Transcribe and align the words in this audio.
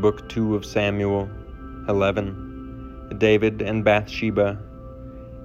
Book 0.00 0.28
2 0.28 0.56
of 0.56 0.66
Samuel 0.66 1.30
11 1.88 3.16
David 3.18 3.62
and 3.62 3.84
Bathsheba. 3.84 4.58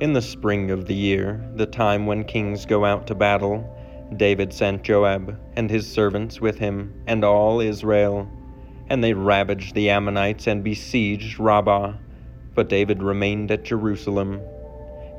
In 0.00 0.12
the 0.12 0.22
spring 0.22 0.70
of 0.70 0.86
the 0.86 0.94
year, 0.94 1.44
the 1.56 1.66
time 1.66 2.06
when 2.06 2.24
kings 2.24 2.64
go 2.64 2.84
out 2.84 3.06
to 3.08 3.14
battle, 3.14 3.68
David 4.16 4.52
sent 4.52 4.84
Joab 4.84 5.36
and 5.54 5.68
his 5.68 5.90
servants 5.90 6.40
with 6.40 6.58
him 6.58 6.94
and 7.06 7.24
all 7.24 7.60
Israel, 7.60 8.30
and 8.88 9.02
they 9.02 9.14
ravaged 9.14 9.74
the 9.74 9.90
Ammonites 9.90 10.46
and 10.46 10.62
besieged 10.62 11.40
Rabbah. 11.40 11.94
But 12.54 12.68
David 12.68 13.02
remained 13.02 13.50
at 13.50 13.64
Jerusalem. 13.64 14.40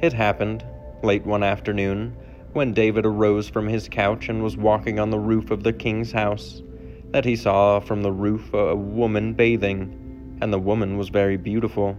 It 0.02 0.14
happened, 0.14 0.64
late 1.04 1.26
one 1.26 1.44
afternoon, 1.44 2.16
when 2.54 2.74
David 2.74 3.06
arose 3.06 3.50
from 3.50 3.68
his 3.68 3.90
couch 3.90 4.30
and 4.30 4.42
was 4.42 4.56
walking 4.56 5.00
on 5.00 5.10
the 5.10 5.20
roof 5.20 5.52
of 5.52 5.64
the 5.64 5.74
king's 5.74 6.12
house, 6.14 6.62
that 7.12 7.26
he 7.26 7.36
saw 7.36 7.80
from 7.80 8.02
the 8.02 8.12
roof 8.12 8.54
a 8.54 8.76
woman 8.76 9.34
bathing, 9.34 10.38
and 10.42 10.52
the 10.52 10.60
woman 10.60 10.98
was 10.98 11.10
very 11.10 11.38
beautiful. 11.38 11.98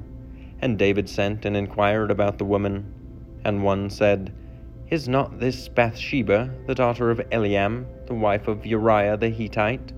And 0.60 0.78
David 0.78 1.08
sent 1.08 1.44
and 1.44 1.56
inquired 1.56 2.10
about 2.10 2.38
the 2.38 2.44
woman. 2.44 2.92
And 3.44 3.62
one 3.62 3.90
said, 3.90 4.32
Is 4.90 5.08
not 5.08 5.38
this 5.38 5.68
Bathsheba, 5.68 6.50
the 6.66 6.74
daughter 6.74 7.10
of 7.10 7.18
Eliam, 7.30 7.86
the 8.06 8.14
wife 8.14 8.48
of 8.48 8.66
Uriah 8.66 9.16
the 9.16 9.30
Hittite? 9.30 9.92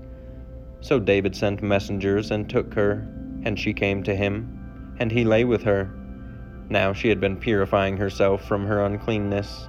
So 0.81 0.99
David 0.99 1.35
sent 1.35 1.61
messengers 1.61 2.31
and 2.31 2.49
took 2.49 2.73
her, 2.73 3.07
and 3.43 3.59
she 3.59 3.73
came 3.73 4.03
to 4.03 4.15
him, 4.15 4.95
and 4.99 5.11
he 5.11 5.23
lay 5.23 5.43
with 5.43 5.63
her. 5.63 5.93
Now 6.69 6.93
she 6.93 7.09
had 7.09 7.19
been 7.19 7.37
purifying 7.37 7.97
herself 7.97 8.47
from 8.47 8.65
her 8.65 8.85
uncleanness. 8.85 9.67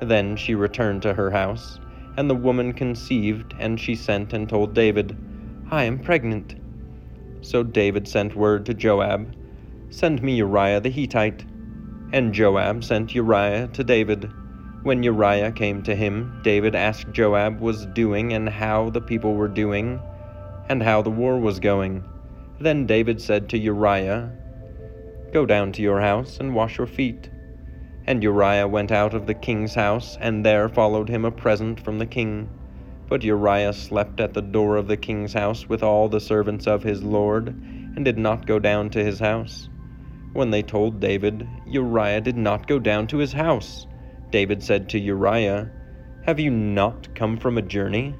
Then 0.00 0.36
she 0.36 0.54
returned 0.54 1.02
to 1.02 1.14
her 1.14 1.30
house, 1.30 1.78
and 2.20 2.28
the 2.28 2.34
woman 2.34 2.74
conceived, 2.74 3.54
and 3.58 3.80
she 3.80 3.94
sent 3.94 4.34
and 4.34 4.46
told 4.46 4.74
David, 4.74 5.16
I 5.70 5.84
am 5.84 5.98
pregnant. 5.98 6.54
So 7.40 7.62
David 7.62 8.06
sent 8.06 8.36
word 8.36 8.66
to 8.66 8.74
Joab, 8.74 9.34
Send 9.88 10.22
me 10.22 10.34
Uriah 10.34 10.80
the 10.80 10.90
Hittite. 10.90 11.46
And 12.12 12.34
Joab 12.34 12.84
sent 12.84 13.14
Uriah 13.14 13.68
to 13.68 13.82
David. 13.82 14.30
When 14.82 15.02
Uriah 15.02 15.50
came 15.50 15.82
to 15.84 15.96
him, 15.96 16.38
David 16.44 16.74
asked 16.74 17.10
Joab 17.10 17.58
was 17.58 17.86
doing 17.86 18.34
and 18.34 18.50
how 18.50 18.90
the 18.90 19.00
people 19.00 19.32
were 19.32 19.48
doing, 19.48 19.98
and 20.68 20.82
how 20.82 21.00
the 21.00 21.08
war 21.08 21.40
was 21.40 21.58
going. 21.58 22.04
Then 22.60 22.84
David 22.84 23.22
said 23.22 23.48
to 23.48 23.58
Uriah, 23.58 24.30
Go 25.32 25.46
down 25.46 25.72
to 25.72 25.80
your 25.80 26.02
house 26.02 26.38
and 26.38 26.54
wash 26.54 26.76
your 26.76 26.86
feet. 26.86 27.30
And 28.06 28.22
Uriah 28.22 28.66
went 28.66 28.90
out 28.90 29.14
of 29.14 29.26
the 29.26 29.34
king's 29.34 29.74
house, 29.74 30.16
and 30.20 30.44
there 30.44 30.68
followed 30.68 31.08
him 31.08 31.24
a 31.24 31.30
present 31.30 31.80
from 31.80 31.98
the 31.98 32.06
king. 32.06 32.48
But 33.08 33.24
Uriah 33.24 33.72
slept 33.72 34.20
at 34.20 34.34
the 34.34 34.42
door 34.42 34.76
of 34.76 34.86
the 34.86 34.96
king's 34.96 35.32
house 35.32 35.68
with 35.68 35.82
all 35.82 36.08
the 36.08 36.20
servants 36.20 36.66
of 36.66 36.82
his 36.82 37.02
lord, 37.02 37.48
and 37.48 38.04
did 38.04 38.18
not 38.18 38.46
go 38.46 38.58
down 38.58 38.90
to 38.90 39.04
his 39.04 39.18
house. 39.18 39.68
When 40.32 40.50
they 40.50 40.62
told 40.62 41.00
David, 41.00 41.46
Uriah 41.66 42.20
did 42.20 42.36
not 42.36 42.68
go 42.68 42.78
down 42.78 43.06
to 43.08 43.18
his 43.18 43.32
house. 43.32 43.86
David 44.30 44.62
said 44.62 44.88
to 44.90 44.98
Uriah, 44.98 45.70
Have 46.22 46.38
you 46.38 46.50
not 46.50 47.12
come 47.14 47.36
from 47.36 47.58
a 47.58 47.62
journey? 47.62 48.14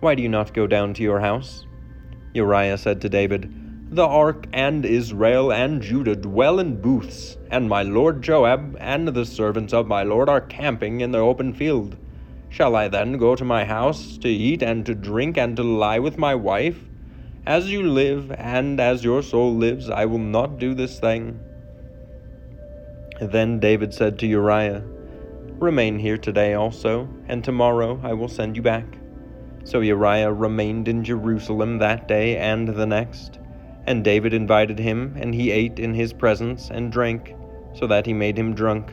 Why 0.00 0.14
do 0.14 0.22
you 0.22 0.28
not 0.28 0.52
go 0.52 0.66
down 0.66 0.92
to 0.94 1.02
your 1.02 1.20
house? 1.20 1.66
Uriah 2.34 2.76
said 2.76 3.00
to 3.00 3.08
David, 3.08 3.50
the 3.94 4.06
ark 4.06 4.46
and 4.52 4.84
Israel 4.84 5.52
and 5.52 5.80
Judah 5.80 6.16
dwell 6.16 6.58
in 6.58 6.80
booths, 6.80 7.36
and 7.50 7.68
my 7.68 7.82
lord 7.82 8.22
Joab 8.22 8.76
and 8.80 9.08
the 9.08 9.24
servants 9.24 9.72
of 9.72 9.86
my 9.86 10.02
lord 10.02 10.28
are 10.28 10.40
camping 10.40 11.00
in 11.00 11.12
the 11.12 11.18
open 11.18 11.54
field. 11.54 11.96
Shall 12.48 12.74
I 12.74 12.88
then 12.88 13.18
go 13.18 13.36
to 13.36 13.44
my 13.44 13.64
house 13.64 14.16
to 14.18 14.28
eat 14.28 14.62
and 14.62 14.84
to 14.86 14.94
drink 14.94 15.38
and 15.38 15.56
to 15.56 15.62
lie 15.62 15.98
with 15.98 16.18
my 16.18 16.34
wife? 16.34 16.78
As 17.46 17.70
you 17.70 17.82
live, 17.82 18.32
and 18.32 18.80
as 18.80 19.04
your 19.04 19.22
soul 19.22 19.54
lives, 19.54 19.90
I 19.90 20.06
will 20.06 20.18
not 20.18 20.58
do 20.58 20.74
this 20.74 20.98
thing. 20.98 21.38
Then 23.20 23.60
David 23.60 23.94
said 23.94 24.18
to 24.18 24.26
Uriah, 24.26 24.82
Remain 25.58 25.98
here 25.98 26.18
today 26.18 26.54
also, 26.54 27.08
and 27.28 27.44
tomorrow 27.44 28.00
I 28.02 28.12
will 28.12 28.28
send 28.28 28.56
you 28.56 28.62
back. 28.62 28.86
So 29.64 29.80
Uriah 29.80 30.32
remained 30.32 30.88
in 30.88 31.04
Jerusalem 31.04 31.78
that 31.78 32.08
day 32.08 32.36
and 32.36 32.68
the 32.68 32.86
next. 32.86 33.38
And 33.86 34.02
David 34.02 34.32
invited 34.32 34.78
him, 34.78 35.16
and 35.18 35.34
he 35.34 35.50
ate 35.50 35.78
in 35.78 35.94
his 35.94 36.12
presence 36.12 36.70
and 36.70 36.90
drank, 36.90 37.34
so 37.74 37.86
that 37.86 38.06
he 38.06 38.12
made 38.12 38.38
him 38.38 38.54
drunk. 38.54 38.92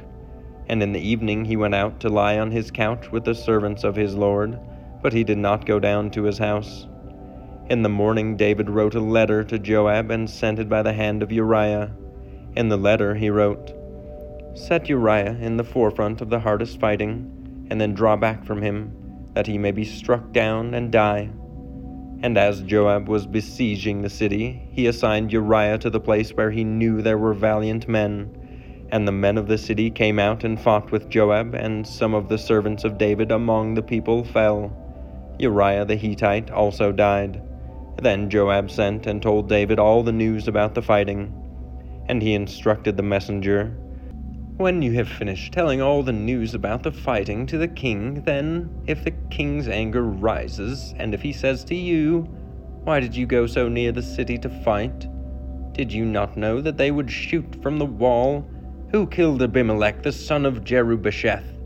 And 0.67 0.83
in 0.83 0.91
the 0.91 0.99
evening 0.99 1.45
he 1.45 1.55
went 1.55 1.75
out 1.75 1.99
to 2.01 2.09
lie 2.09 2.37
on 2.37 2.51
his 2.51 2.71
couch 2.71 3.11
with 3.11 3.23
the 3.23 3.35
servants 3.35 3.83
of 3.83 3.95
his 3.95 4.15
Lord, 4.15 4.59
but 5.01 5.13
he 5.13 5.23
did 5.23 5.37
not 5.37 5.65
go 5.65 5.79
down 5.79 6.11
to 6.11 6.23
his 6.23 6.37
house. 6.37 6.87
In 7.69 7.83
the 7.83 7.89
morning 7.89 8.35
David 8.35 8.69
wrote 8.69 8.95
a 8.95 8.99
letter 8.99 9.43
to 9.45 9.57
Joab 9.57 10.11
and 10.11 10.29
sent 10.29 10.59
it 10.59 10.67
by 10.67 10.81
the 10.81 10.93
hand 10.93 11.23
of 11.23 11.31
Uriah. 11.31 11.91
In 12.55 12.67
the 12.67 12.77
letter 12.77 13.15
he 13.15 13.29
wrote, 13.29 13.73
Set 14.55 14.89
Uriah 14.89 15.37
in 15.39 15.55
the 15.55 15.63
forefront 15.63 16.19
of 16.19 16.29
the 16.29 16.41
hardest 16.41 16.79
fighting, 16.79 17.67
and 17.69 17.79
then 17.79 17.93
draw 17.93 18.17
back 18.17 18.43
from 18.43 18.61
him, 18.61 18.91
that 19.33 19.47
he 19.47 19.57
may 19.57 19.71
be 19.71 19.85
struck 19.85 20.33
down 20.33 20.73
and 20.73 20.91
die. 20.91 21.29
And 22.23 22.37
as 22.37 22.61
Joab 22.61 23.07
was 23.07 23.25
besieging 23.25 24.01
the 24.01 24.09
city, 24.09 24.61
he 24.71 24.85
assigned 24.85 25.33
Uriah 25.33 25.79
to 25.79 25.89
the 25.89 25.99
place 25.99 26.31
where 26.31 26.51
he 26.51 26.63
knew 26.63 27.01
there 27.01 27.17
were 27.17 27.33
valiant 27.33 27.87
men. 27.87 28.29
And 28.91 29.07
the 29.07 29.11
men 29.11 29.37
of 29.37 29.47
the 29.47 29.57
city 29.57 29.89
came 29.89 30.19
out 30.19 30.43
and 30.43 30.59
fought 30.59 30.91
with 30.91 31.09
Joab, 31.09 31.55
and 31.55 31.87
some 31.87 32.13
of 32.13 32.29
the 32.29 32.37
servants 32.37 32.83
of 32.83 32.97
David 32.99 33.31
among 33.31 33.73
the 33.73 33.81
people 33.81 34.23
fell. 34.23 34.71
Uriah 35.39 35.85
the 35.85 35.95
Hittite 35.95 36.51
also 36.51 36.91
died. 36.91 37.41
Then 37.99 38.29
Joab 38.29 38.69
sent 38.69 39.07
and 39.07 39.21
told 39.21 39.49
David 39.49 39.79
all 39.79 40.03
the 40.03 40.11
news 40.11 40.47
about 40.47 40.75
the 40.75 40.81
fighting. 40.81 41.33
And 42.07 42.21
he 42.21 42.33
instructed 42.33 42.97
the 42.97 43.03
messenger 43.03 43.75
when 44.57 44.81
you 44.81 44.91
have 44.93 45.09
finished 45.09 45.53
telling 45.53 45.81
all 45.81 46.03
the 46.03 46.11
news 46.11 46.53
about 46.53 46.83
the 46.83 46.91
fighting 46.91 47.45
to 47.47 47.57
the 47.57 47.67
king, 47.67 48.21
then, 48.23 48.69
if 48.87 49.03
the 49.03 49.11
king's 49.29 49.67
anger 49.67 50.03
rises, 50.03 50.93
and 50.97 51.13
if 51.13 51.21
he 51.21 51.33
says 51.33 51.63
to 51.65 51.75
you, 51.75 52.21
Why 52.83 52.99
did 52.99 53.15
you 53.15 53.25
go 53.25 53.47
so 53.47 53.67
near 53.67 53.91
the 53.91 54.03
city 54.03 54.37
to 54.39 54.49
fight? 54.63 55.07
Did 55.73 55.91
you 55.91 56.05
not 56.05 56.37
know 56.37 56.61
that 56.61 56.77
they 56.77 56.91
would 56.91 57.09
shoot 57.09 57.61
from 57.61 57.77
the 57.77 57.85
wall? 57.85 58.47
Who 58.91 59.07
killed 59.07 59.41
Abimelech, 59.41 60.03
the 60.03 60.11
son 60.11 60.45
of 60.45 60.63
Jerubbesheth? 60.63 61.57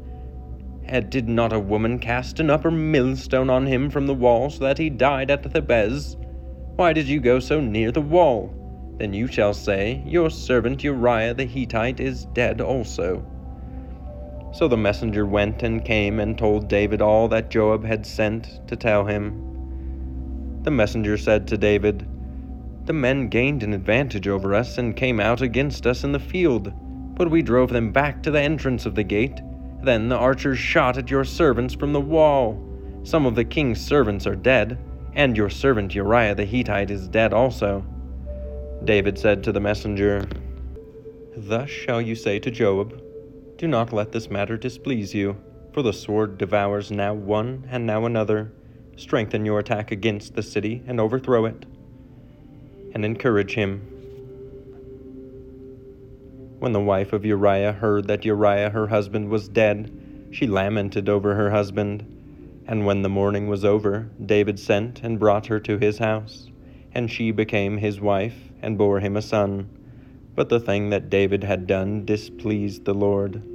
And 0.86 1.10
did 1.10 1.28
not 1.28 1.52
a 1.52 1.60
woman 1.60 1.98
cast 2.00 2.40
an 2.40 2.50
upper 2.50 2.70
millstone 2.70 3.50
on 3.50 3.66
him 3.66 3.90
from 3.90 4.06
the 4.06 4.14
wall 4.14 4.50
so 4.52 4.64
that 4.64 4.78
he 4.78 4.90
died 4.90 5.32
at 5.32 5.44
Thebez? 5.44 6.16
Why 6.76 6.94
did 6.94 7.08
you 7.08 7.20
go 7.20 7.40
so 7.40 7.60
near 7.60 7.92
the 7.92 8.02
wall? 8.02 8.54
Then 8.98 9.14
you 9.14 9.28
shall 9.28 9.54
say, 9.54 10.02
Your 10.06 10.30
servant 10.30 10.84
Uriah 10.84 11.34
the 11.34 11.46
Hittite 11.46 12.00
is 12.00 12.26
dead 12.26 12.62
also. 12.62 13.26
So 14.54 14.70
the 14.70 14.78
messenger 14.78 15.26
went 15.26 15.64
and 15.64 15.84
came 15.84 16.22
and 16.22 16.38
told 16.38 16.70
David 16.70 17.02
all 17.02 17.28
that 17.28 17.50
Joab 17.50 17.84
had 17.84 18.06
sent 18.06 18.66
to 18.68 18.78
tell 18.78 19.06
him. 19.06 20.62
The 20.64 20.72
messenger 20.72 21.18
said 21.18 21.46
to 21.50 21.58
David, 21.58 22.08
The 22.86 22.94
men 22.94 23.28
gained 23.28 23.64
an 23.64 23.74
advantage 23.74 24.30
over 24.30 24.56
us 24.56 24.78
and 24.78 24.96
came 24.96 25.20
out 25.20 25.42
against 25.42 25.86
us 25.86 26.06
in 26.06 26.14
the 26.14 26.20
field, 26.20 26.72
but 27.16 27.30
we 27.30 27.42
drove 27.42 27.72
them 27.72 27.92
back 27.92 28.24
to 28.24 28.32
the 28.32 28.40
entrance 28.40 28.86
of 28.86 28.96
the 28.96 29.04
gate. 29.04 29.42
Then 29.84 30.08
the 30.08 30.18
archers 30.18 30.58
shot 30.58 30.98
at 30.98 31.12
your 31.12 31.26
servants 31.26 31.74
from 31.74 31.92
the 31.92 32.00
wall. 32.00 32.58
Some 33.04 33.26
of 33.26 33.36
the 33.36 33.44
king's 33.44 33.86
servants 33.86 34.26
are 34.26 34.38
dead, 34.38 34.80
and 35.14 35.36
your 35.36 35.50
servant 35.50 35.94
Uriah 35.94 36.34
the 36.34 36.46
Hittite 36.46 36.92
is 36.92 37.10
dead 37.10 37.34
also. 37.34 37.86
David 38.86 39.18
said 39.18 39.44
to 39.44 39.52
the 39.52 39.60
messenger, 39.60 40.28
Thus 41.36 41.72
shall 41.72 42.00
you 42.00 42.14
say 42.14 42.38
to 42.38 42.52
Joab, 42.52 43.02
Do 43.58 43.68
not 43.68 43.92
let 43.92 44.12
this 44.12 44.30
matter 44.30 44.58
displease 44.58 45.12
you, 45.12 45.38
for 45.74 45.82
the 45.82 45.92
sword 45.92 46.38
devours 46.38 46.92
now 46.92 47.16
one 47.16 47.68
and 47.72 47.88
now 47.88 48.06
another. 48.06 48.54
Strengthen 48.96 49.44
your 49.44 49.58
attack 49.58 49.90
against 49.92 50.36
the 50.36 50.44
city 50.44 50.84
and 50.86 51.00
overthrow 51.00 51.46
it, 51.46 51.66
and 52.94 53.04
encourage 53.04 53.56
him. 53.56 53.82
When 56.60 56.72
the 56.72 56.80
wife 56.80 57.12
of 57.12 57.26
Uriah 57.26 57.74
heard 57.74 58.08
that 58.08 58.24
Uriah 58.24 58.70
her 58.70 58.88
husband 58.88 59.30
was 59.30 59.50
dead, 59.50 59.92
she 60.32 60.46
lamented 60.46 61.10
over 61.10 61.34
her 61.34 61.50
husband. 61.50 62.06
And 62.68 62.86
when 62.86 63.02
the 63.02 63.10
mourning 63.10 63.48
was 63.48 63.66
over, 63.66 64.10
David 64.24 64.60
sent 64.60 65.02
and 65.04 65.20
brought 65.20 65.48
her 65.48 65.60
to 65.62 65.80
his 65.80 65.98
house. 65.98 66.52
and 66.96 67.12
she 67.12 67.30
became 67.30 67.78
his 67.78 68.00
wife, 68.00 68.54
and 68.66 68.80
bore 68.80 69.00
him 69.00 69.16
a 69.16 69.22
son. 69.22 69.70
But 70.34 70.50
the 70.50 70.60
thing 70.60 70.90
that 70.90 71.10
David 71.10 71.44
had 71.44 71.68
done 71.68 72.04
displeased 72.04 72.84
the 72.84 72.96
Lord. 72.96 73.55